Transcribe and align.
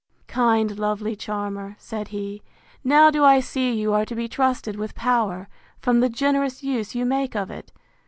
Kind, 0.25 0.79
lovely 0.79 1.15
charmer! 1.15 1.75
said 1.77 2.07
he, 2.07 2.41
now 2.83 3.11
do 3.11 3.23
I 3.23 3.39
see 3.39 3.71
you 3.71 3.93
are 3.93 4.03
to 4.05 4.15
be 4.15 4.27
trusted 4.27 4.75
with 4.75 4.95
power, 4.95 5.47
from 5.79 5.99
the 5.99 6.09
generous 6.09 6.63
use 6.63 6.95
you 6.95 7.05
make 7.05 7.35
of 7.35 7.51
it! 7.51 7.71